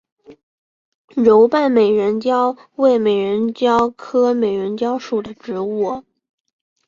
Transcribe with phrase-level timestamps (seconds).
[1.15, 6.03] 柔瓣美人蕉为美人蕉科美人蕉属的植物。